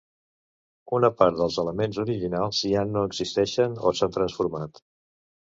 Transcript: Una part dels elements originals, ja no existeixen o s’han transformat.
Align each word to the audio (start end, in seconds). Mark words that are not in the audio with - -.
Una 0.99 1.11
part 1.19 1.37
dels 1.41 1.57
elements 1.63 1.99
originals, 2.05 2.63
ja 2.73 2.87
no 2.95 3.05
existeixen 3.11 3.77
o 3.77 3.95
s’han 4.01 4.19
transformat. 4.19 4.83